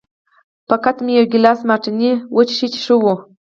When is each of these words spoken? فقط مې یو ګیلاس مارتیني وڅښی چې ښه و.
فقط 0.69 0.97
مې 1.05 1.13
یو 1.17 1.25
ګیلاس 1.33 1.59
مارتیني 1.69 2.11
وڅښی 2.35 2.67
چې 2.73 2.79
ښه 2.85 2.95
و. 3.01 3.05